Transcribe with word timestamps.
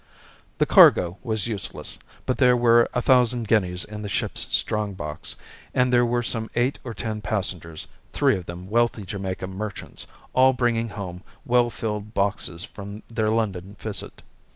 The 0.57 0.65
cargo 0.65 1.19
was 1.21 1.45
useless, 1.45 1.99
but 2.25 2.39
there 2.39 2.57
were 2.57 2.89
a 2.91 3.03
thousand 3.03 3.47
guineas 3.47 3.83
in 3.83 4.01
the 4.01 4.09
ship's 4.09 4.47
strong 4.49 4.95
box, 4.95 5.35
and 5.75 5.93
there 5.93 6.07
were 6.07 6.23
some 6.23 6.49
eight 6.55 6.79
or 6.83 6.95
ten 6.95 7.21
passengers, 7.21 7.85
three 8.11 8.35
of 8.35 8.47
them 8.47 8.67
wealthy 8.67 9.03
Jamaica 9.05 9.45
merchants, 9.45 10.07
all 10.33 10.53
bringing 10.53 10.89
home 10.89 11.21
well 11.45 11.69
filled 11.69 12.15
boxes 12.15 12.63
from 12.63 13.03
their 13.13 13.29
London 13.29 13.75
visit. 13.79 14.23